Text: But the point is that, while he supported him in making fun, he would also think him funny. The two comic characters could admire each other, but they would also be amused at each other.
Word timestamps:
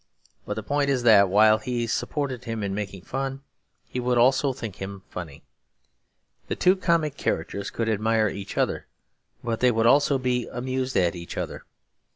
But 0.47 0.55
the 0.55 0.63
point 0.63 0.89
is 0.89 1.03
that, 1.03 1.29
while 1.29 1.59
he 1.59 1.85
supported 1.85 2.45
him 2.45 2.63
in 2.63 2.73
making 2.73 3.03
fun, 3.03 3.43
he 3.85 3.99
would 3.99 4.17
also 4.17 4.51
think 4.51 4.77
him 4.77 5.03
funny. 5.11 5.43
The 6.47 6.55
two 6.55 6.75
comic 6.75 7.17
characters 7.17 7.69
could 7.69 7.87
admire 7.87 8.27
each 8.27 8.57
other, 8.57 8.87
but 9.43 9.59
they 9.59 9.69
would 9.69 9.85
also 9.85 10.17
be 10.17 10.47
amused 10.51 10.97
at 10.97 11.15
each 11.15 11.37
other. 11.37 11.65